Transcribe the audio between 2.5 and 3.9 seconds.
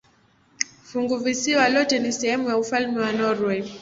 ufalme wa Norwei.